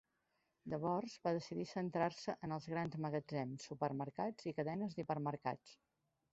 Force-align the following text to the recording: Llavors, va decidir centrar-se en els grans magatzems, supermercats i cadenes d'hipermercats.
Llavors, 0.71 1.17
va 1.27 1.33
decidir 1.39 1.65
centrar-se 1.73 2.35
en 2.49 2.57
els 2.57 2.67
grans 2.73 2.97
magatzems, 3.07 3.69
supermercats 3.71 4.51
i 4.53 4.57
cadenes 4.61 4.99
d'hipermercats. 5.01 5.81